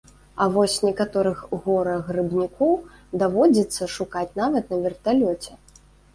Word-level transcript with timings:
А 0.43 0.45
вось 0.53 0.77
некаторых 0.85 1.43
гора-грыбнікоў 1.65 2.73
даводзіцца 3.25 3.91
шукаць 3.99 4.27
нават 4.43 4.63
на 4.75 4.83
верталёце. 4.89 5.51